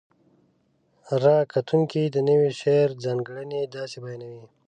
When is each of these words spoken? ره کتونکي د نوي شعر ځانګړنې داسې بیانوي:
ره 1.23 1.35
کتونکي 1.53 2.01
د 2.05 2.17
نوي 2.29 2.51
شعر 2.59 2.89
ځانګړنې 3.03 3.61
داسې 3.75 3.97
بیانوي: 4.03 4.45